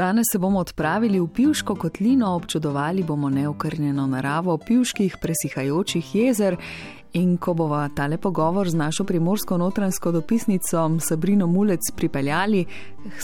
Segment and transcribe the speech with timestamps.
[0.00, 6.56] Danes se bomo odpravili v Pivško kotlino, občudovali bomo neokrnjeno naravo pivških presihajočih jezer.
[7.12, 12.64] In ko bova tale pogovor z našo primorsko-notransko dopisnico Sabrino Mulec pripeljali,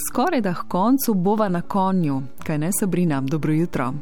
[0.09, 2.23] skoraj da k koncu bova na konju.
[2.47, 3.93] Kaj ne, Sabrina, dobro jutro.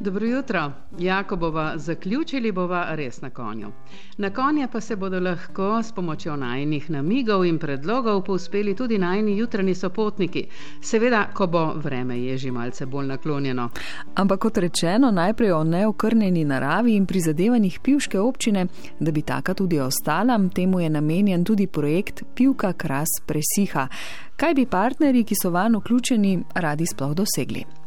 [0.00, 0.72] Dobro jutro.
[0.98, 3.72] Jako bova zaključili, bova res na konju.
[4.18, 9.38] Na konje pa se bodo lahko s pomočjo najnih namigov in predlogov povspeli tudi najni
[9.38, 10.46] jutranji sopotniki.
[10.82, 13.68] Seveda, ko bo vreme je že malce bolj naklonjeno.
[14.14, 18.66] Ampak kot rečeno, najprej o neokrnjeni naravi in prizadevanjih pivške občine,
[19.00, 23.88] da bi taka tudi ostala, temu je namenjen tudi projekt Pivka Kras Presiha.
[24.36, 27.77] Kaj bi partnerji, ki so van vključeni, radi sploh dosegli?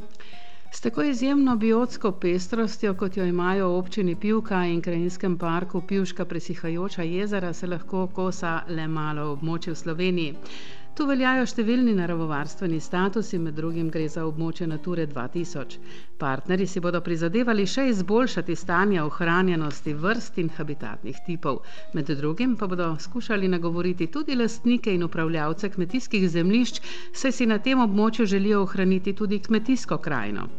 [0.72, 6.26] S tako izjemno biotsko pestrostjo, kot jo imajo v občini Pivka in krajinskem parku Pivška
[6.26, 10.36] presihajoča jezera, se lahko kosa le malo območje v Sloveniji.
[10.94, 15.78] Tu veljajo številni naravovarstveni statusi, med drugim gre za območje Nature 2000.
[16.18, 21.62] Partnerji si bodo prizadevali še izboljšati stanje ohranjenosti vrst in habitatnih tipov.
[21.94, 26.82] Med drugim pa bodo skušali nagovoriti tudi lastnike in upravljavce kmetijskih zemljišč,
[27.16, 30.50] saj si na tem območju želijo ohraniti tudi kmetijsko krajino.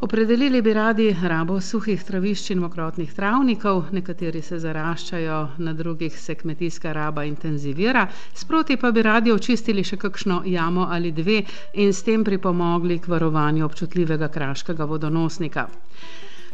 [0.00, 6.34] Opredelili bi radi rabo suhih travišč in mokrotnih travnikov, nekateri se zaraščajo, na drugih se
[6.34, 11.42] kmetijska raba intenzivira, sproti pa bi radi očistili še kakšno jamo ali dve
[11.74, 15.66] in s tem pripomogli k varovanju občutljivega kraškega vodonosnika.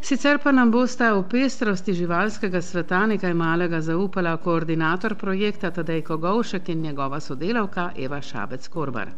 [0.02, 6.68] Sicer pa nam bosta v pestrosti živalskega sveta nekaj malega zaupala koordinator projekta Tadejko Govšek
[6.74, 9.14] in njegova sodelavka Eva Šabec Korbar.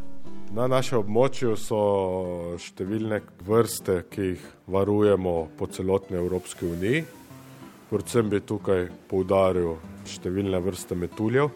[0.48, 1.78] Na našem območju so
[2.56, 7.02] številne vrste, ki jih varujemo po celotni Evropski uniji.
[7.90, 9.74] Predvsem bi tukaj poudaril
[10.08, 11.50] številne vrste metuljev,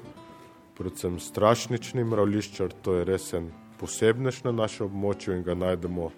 [0.77, 3.49] predvsem strašnični mravliščar, to je resen
[3.81, 6.13] posebnež na našem območju in ga najdemo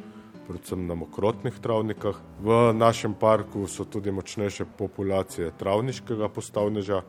[0.48, 2.18] predvsem na mokrotnih travnikah.
[2.42, 7.04] V našem parku so tudi močnejše populacije travniškega postavneža,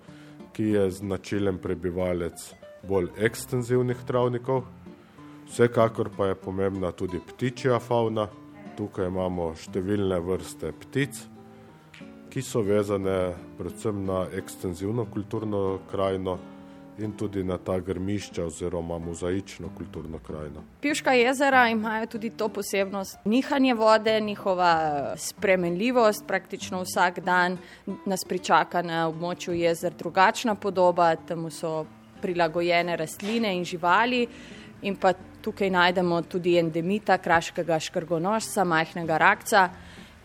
[0.53, 2.51] ki je značilen prebivalec
[2.85, 4.67] bolj ekstenzivnih travnikov.
[5.47, 8.27] Vsekakor pa je pomembna tudi ptičja fauna.
[8.75, 11.15] Tukaj imamo številne vrste ptic,
[12.27, 15.61] ki so vezane predvsem na ekstenzivno kulturno
[15.91, 16.35] krajino
[16.99, 20.63] in tudi na ta grmišča oziroma mozaično kulturno krajino.
[20.81, 27.57] Pivška jezera imajo tudi to posebnost nihanje vode, njihova spremenljivost, praktično vsak dan
[28.05, 31.85] nas pričaka na območju jezer drugačna podoba, tam so
[32.21, 34.27] prilagojene rastline in živali
[34.81, 35.13] in pa
[35.45, 39.67] tukaj najdemo tudi endemita kraškega škrgonožca, majhnega rakca,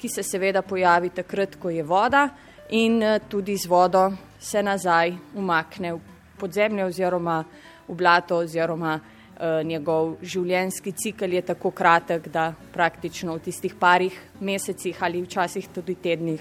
[0.00, 2.28] ki se seveda pojavi takrat, ko je voda
[2.70, 4.08] in eh, tudi z vodo
[4.40, 6.00] se nazaj umakne v
[6.40, 7.42] podzemlje oziroma
[7.88, 14.16] v blato oziroma eh, njegov življenjski cikl je tako kratek, da praktično v tistih parih
[14.40, 16.40] mesecih ali včasih tudi tednih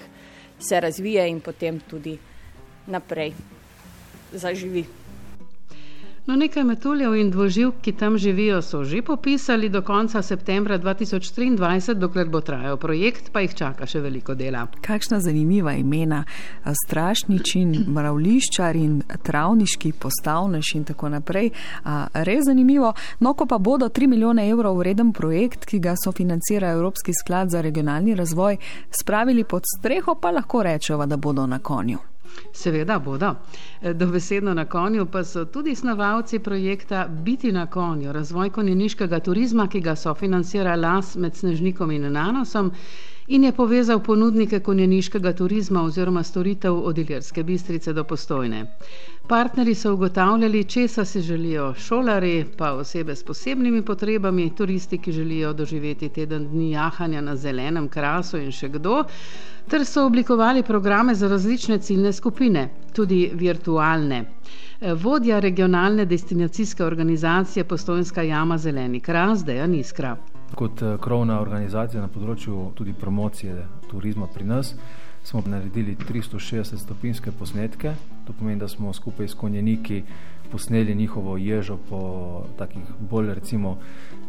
[0.60, 2.16] se razvije in potem tudi
[2.86, 3.34] naprej
[4.32, 4.99] zaživi.
[6.26, 11.94] No, nekaj metuljev in dvoživk, ki tam živijo, so že popisali do konca septembra 2023,
[11.94, 14.66] dokler bo trajal projekt, pa jih čaka še veliko dela.
[14.84, 16.24] Kakšna zanimiva imena,
[16.84, 21.50] strašničin, mravliščar in travniški postavnež in tako naprej.
[22.12, 22.92] Res zanimivo.
[23.20, 27.60] No, ko pa bodo 3 milijone evrov vreden projekt, ki ga sofinancira Evropski sklad za
[27.60, 28.60] regionalni razvoj,
[28.90, 31.98] spravili pod streho, pa lahko rečemo, da bodo na konju.
[32.54, 33.34] Seveda bodo.
[33.94, 39.80] Dobesedno na konju pa so tudi snovalci projekta Biti na konju, razvoj konjeniškega turizma, ki
[39.80, 42.72] ga sofinancira LAS med Snežnikom in Nanosom
[43.28, 48.64] in je povezal ponudnike konjeniškega turizma oziroma storitev od Iljerske bistrice do postojne.
[49.30, 55.52] Partneri so ugotavljali, česa si želijo šolari, pa osebe s posebnimi potrebami, turisti, ki želijo
[55.52, 59.04] doživeti teden dni jahanja na zelenem krasu in še kdo,
[59.70, 64.24] ter so oblikovali programe za različne ciljne skupine, tudi virtualne.
[65.02, 70.16] Vodja regionalne destinacijske organizacije Postojnska jama Zeleni kras, Dejan Iskra.
[70.54, 73.54] Kot eh, krovna organizacija na področju tudi promocije
[73.90, 74.74] turizma pri nas
[75.22, 77.92] smo naredili 360 stopinske posnetke.
[78.26, 80.02] To pomeni, da smo skupaj s konjeniki
[80.52, 83.78] posneli njihovo ježo po takih bolj recimo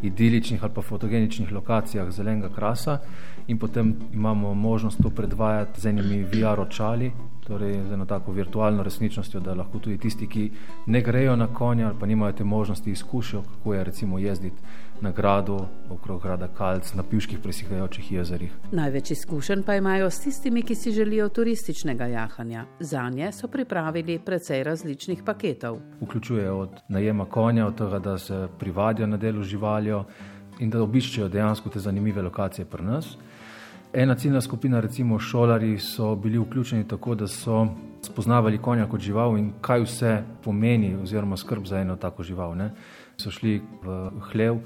[0.02, 3.00] idiličnih ali pa fotogeničnih lokacijah zelenega krasa
[3.48, 7.12] in potem imamo možnost to predvajati z enimi VR očali,
[7.48, 10.52] torej z eno tako virtualno resničnostjo, da lahko tudi tisti, ki
[10.86, 14.62] ne grejo na konja ali pa nimajo te možnosti izkušijo, kako je recimo jezditi
[15.02, 15.60] na gradu
[15.90, 18.52] okrog grada Kalc na pivških presihajočih jezerih.
[18.72, 22.66] Največ izkušenj pa imajo s tistimi, ki si želijo turističnega jahanja.
[22.80, 25.80] Za nje so pripravili precej različnih paketov.
[26.02, 30.06] Vključuje od najema konja, od tega, da se privadijo na delu živaljo,
[30.62, 33.16] in da obiščejo dejansko te zanimive lokacije pri nas.
[33.94, 37.68] Ena ciljna skupina, recimo šolari, so bili vključeni tako, da so
[38.02, 42.56] spoznavali konja kot žival in kaj vse pomeni, oziroma skrb za eno tako žival.
[42.56, 42.70] Ne.
[43.18, 44.62] So šli v hlev,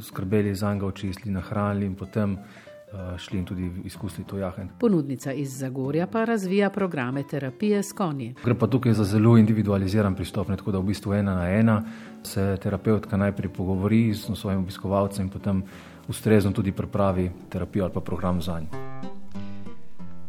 [0.00, 4.68] skrbeli za njega, očistili, nahranili in potem uh, šli in tudi izkusili to jahen.
[4.80, 8.34] Ponudnica iz Zagorja pa razvija programe terapije s konji.
[8.44, 11.82] Gre pa tukaj za zelo individualiziran pristop, ne, tako da v bistvu ena na ena
[12.26, 15.62] se terapeutka najprej pogovori s svojim obiskovalcem in potem
[16.08, 18.83] ustrezno tudi pripravi terapijo ali pa program za njih.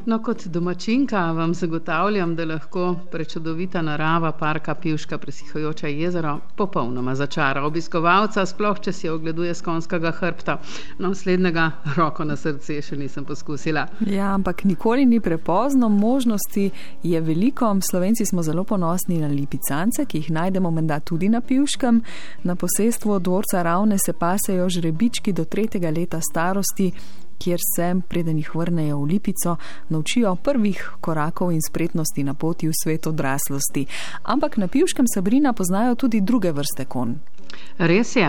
[0.05, 7.63] No, kot domačinka vam zagotavljam, da lahko prečudovita narava parka Pivška presihajoča jezero popolnoma začara
[7.65, 10.59] obiskovalca, sploh če si ogleduje skonskega hrbta.
[10.99, 13.87] No, slednjega roko na srce še nisem poskusila.
[14.05, 16.69] Ja, ampak nikoli ni prepozno, možnosti
[17.03, 17.73] je veliko.
[17.81, 22.01] Slovenci smo zelo ponosni na lipicance, ki jih najdemo menda tudi na Pivškem.
[22.43, 26.91] Na posestvu dvorca Ravne se pasejo žrebički do tretjega leta starosti
[27.37, 29.57] kjer se, preden jih vrnejo v Lipico,
[29.89, 33.85] naučijo prvih korakov in spretnosti na poti v svet odraslosti.
[34.23, 37.34] Ampak na Pivškem Sabrina poznajo tudi druge vrste konj.
[37.79, 38.27] Res je.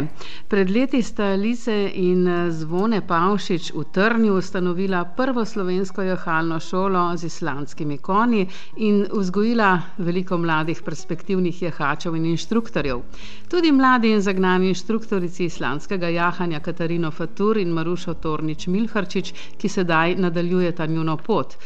[0.49, 7.27] Pred leti sta Lise in Zvone Pavšič v Trnju ustanovila prvo slovensko jahalno šolo z
[7.27, 8.45] islandskimi konji
[8.79, 13.03] in vzgojila veliko mladih perspektivnih jahačev in inštruktorjev.
[13.49, 20.17] Tudi mladi in zagnani inštruktorici islandskega jahanja Katarino Fatur in Marušo Tornič Milharčič, ki sedaj
[20.17, 21.59] nadaljujeta njuno pot.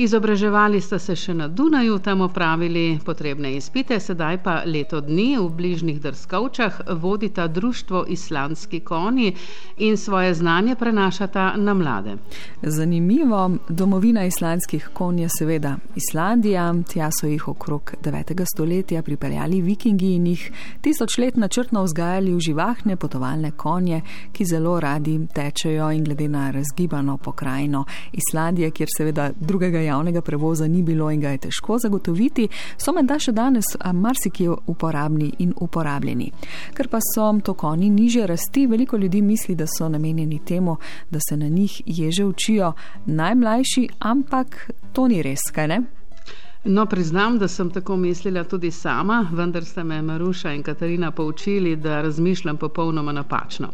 [0.00, 5.48] Izobraževali sta se še na Dunaju, tam opravili potrebne izpite, sedaj pa leto dni v
[5.52, 9.34] bližnjih Drskovčah vodita društvo Islandski konji
[9.76, 12.14] in svoje znanje prenašata na mlade.
[12.62, 18.44] Zanimivo, domovina islandskih konj je seveda Islandija, tja so jih okrog 9.
[18.54, 20.46] stoletja pripeljali vikingi in jih
[20.80, 24.00] tisoč let načrtno vzgajali v živahne potovalne konje,
[24.32, 30.68] ki zelo radi tečejo in glede na razgibano pokrajino Islandije, kjer seveda drugega javnega prevoza
[30.68, 32.48] ni bilo in ga je težko zagotoviti,
[32.78, 36.30] so menda še danes marsikje uporabni in uporabljeni.
[36.74, 40.76] Ker pa so to konji niže rasti, veliko ljudi misli, da so namenjeni temu,
[41.10, 42.72] da se na njih ježe učijo
[43.06, 45.99] najmlajši, ampak to ni res, kaj ne?
[46.64, 51.76] No, priznam, da sem tako mislila tudi sama, vendar ste me Maruša in Katarina poučili,
[51.76, 53.68] da razmišljam popolnoma napačno.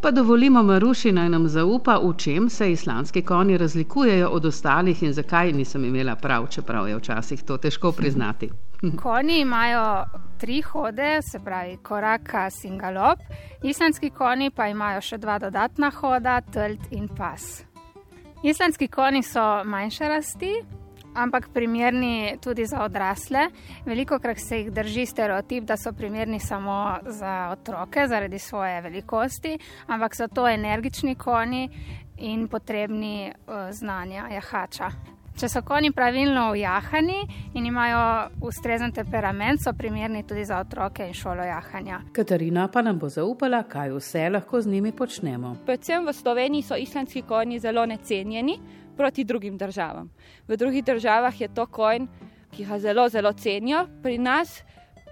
[0.00, 5.12] Pa dovolimo Maruši naj nam zaupa, v čem se islandski konji razlikujejo od ostalih in
[5.12, 8.50] zakaj nisem imela prav, čeprav je včasih to težko priznati.
[9.02, 10.04] Konji imajo
[10.38, 13.18] tri hode, se pravi koraka, singalop,
[13.62, 17.64] islandski konji pa imajo še dva dodatna hoda, tlt in pas.
[18.42, 20.52] Islandski konji so manjše rasti,
[21.16, 23.48] ampak primerni tudi za odrasle.
[23.84, 29.58] Veliko krat se jih drži stereotip, da so primerni samo za otroke zaradi svoje velikosti,
[29.86, 31.68] ampak so to energični konji
[32.16, 34.90] in potrebni uh, znanja jahača.
[35.36, 37.18] Če so konji pravilno ujahani
[37.54, 41.98] in imajo ustrezen temperament, so primerni tudi za otroke in šolo jahanja.
[42.16, 45.52] Katarina pa nam bo zaupala, kaj vse lahko z njimi počnemo.
[45.66, 48.56] Predvsem v Sloveniji so islandski konji zelo necenjeni,
[48.96, 50.10] proti drugim državam.
[50.48, 52.06] V drugih državah je to konj,
[52.50, 54.62] ki ga zelo, zelo cenijo, pri nas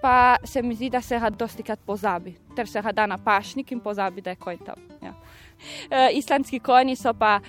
[0.05, 3.19] pa se mi zdi, da se ga dosti krat pozabi, ter se ga da na
[3.19, 4.83] pašnik in pozabi, da je konj tam.
[5.03, 5.15] Ja.
[5.91, 7.41] E, islandski konji so pa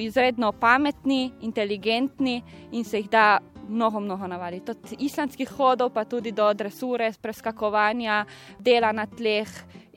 [0.00, 4.70] izredno pametni, inteligentni in se jih da mnogo, mnogo navaditi.
[4.70, 8.24] Od islandskih hodov pa tudi do dresure, preskakovanja,
[8.58, 9.48] dela na tleh.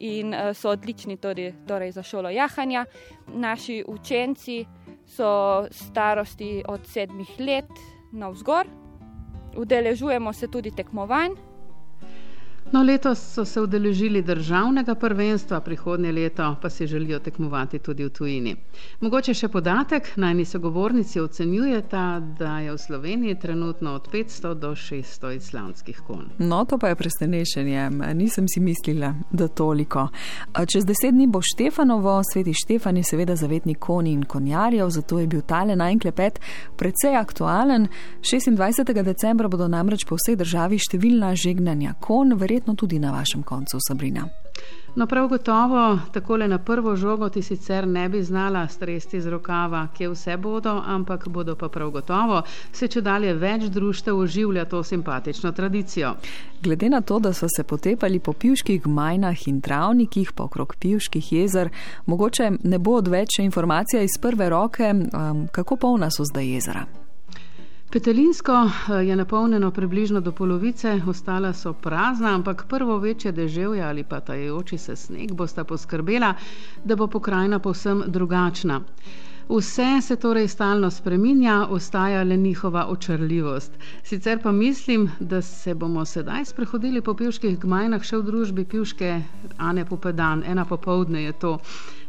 [0.01, 2.85] In uh, so odlični tudi torej za šolo jahanja.
[3.27, 4.65] Naši učenci
[5.11, 7.71] so starosti od sedmih let
[8.11, 8.67] na vzgor,
[9.57, 11.31] udeležujemo se tudi tekmovanj.
[12.71, 18.09] No, letos so se udeležili državnega prvenstva, prihodnje leto pa si želijo tekmovati tudi v
[18.09, 18.55] tujini.
[18.99, 25.35] Mogoče še podatek, najni sogovornici ocenjujeta, da je v Sloveniji trenutno od 500 do 600
[25.35, 26.25] islamskih konj.
[26.37, 30.07] No, to pa je presenečenje, nisem si mislila, da toliko.
[30.67, 35.27] Čez deset dni bo Štefanovo, sveti Štefan je seveda zavetnik konj in konjarjev, zato je
[35.27, 36.39] bil tale najklepet
[36.77, 37.87] precej aktualen.
[38.21, 39.03] 26.
[39.03, 44.27] decembra bodo namreč po vsej državi številna žegnanja konj, verjetno tudi na vašem koncu, Sabrina.
[44.95, 49.29] No, prav gotovo, tako le na prvo žogo ti sicer ne bi znala stresti z
[49.29, 52.41] rokava, kje vse bodo, ampak bodo pa prav gotovo
[52.71, 56.15] se če dalje več društev oživlja to simpatično tradicijo.
[56.63, 61.33] Glede na to, da so se potepali po pivških majnah in travnikih, pa okrog pivških
[61.33, 61.69] jezer,
[62.05, 66.85] mogoče ne bo odveč informacija iz prve roke, um, kako polna so zdaj jezera.
[67.91, 74.03] Petelinsko eh, je napolnjeno približno do polovice, ostala so prazna, ampak prvo večje deževje ali
[74.03, 76.33] pa tajajoči se sneg bosta poskrbela,
[76.83, 78.81] da bo pokrajina povsem drugačna.
[79.49, 83.71] Vse se torej stalno spreminja, ostaja le njihova očarljivost.
[84.03, 89.21] Sicer pa mislim, da se bomo sedaj sprehodili po pivških gmajnah še v družbi pivške
[89.57, 91.57] Ane Popedan, ena popovdne je to.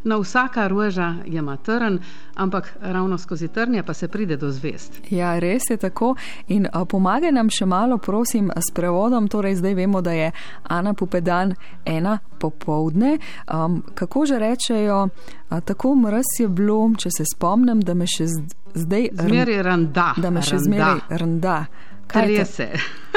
[0.05, 1.99] No, vsaka roža je matrn,
[2.35, 5.01] ampak ravno skozi trnje pa se pride do zvest.
[5.11, 6.15] Ja, res je tako.
[6.49, 9.29] In pomagaj nam še malo, prosim, s prevodom.
[9.29, 10.33] Torej, zdaj vemo, da je
[10.63, 11.55] Ana Pupedan
[11.85, 13.19] ena popovdne.
[13.47, 15.09] Um, kako že rečejo,
[15.49, 18.27] a, tako mrz je bilo, če se spomnim, da me še
[18.75, 19.09] zdaj
[19.63, 20.13] randa.
[20.17, 21.65] Da me še zmeraj randa.
[22.13, 22.69] Trese.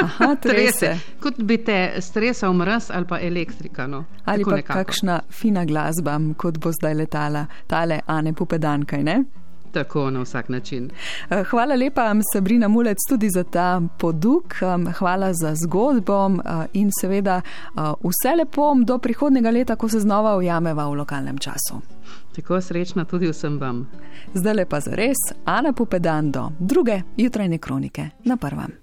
[0.03, 0.97] Aha, trese.
[1.19, 3.87] Kot bi te stresal mraz ali pa elektrika.
[3.87, 4.03] No.
[4.25, 4.79] Ali Tako pa nekako.
[4.79, 9.23] kakšna fina glasba, kot bo zdaj letala tale Ane Pupedankaj, ne?
[9.71, 10.91] Tako na vsak način.
[11.29, 14.53] Eh, hvala lepa, Sabrina Mulec, tudi za ta poduk.
[14.97, 20.37] Hvala za zgodbo eh, in seveda eh, vse lepo do prihodnega leta, ko se znova
[20.37, 21.81] ujameva v lokalnem času.
[22.35, 23.89] Tako srečna tudi vsem vam.
[24.33, 28.75] Zdaj lepa za res, Ana Pupedan do druge jutrajne kronike na prvem.